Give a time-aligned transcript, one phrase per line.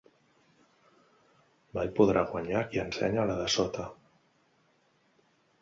[1.77, 3.89] Mai podrà guanyar qui ensenya la de sota.